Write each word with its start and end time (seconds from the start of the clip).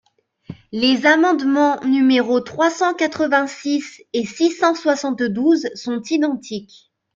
Les 0.71 1.05
amendements 1.05 1.79
numéros 1.85 2.39
trois 2.41 2.71
cent 2.71 2.95
quatre-vingt-six 2.95 4.01
et 4.13 4.25
six 4.25 4.49
cent 4.49 4.73
soixante-douze 4.73 5.67
sont 5.75 6.01
identiques. 6.09 6.91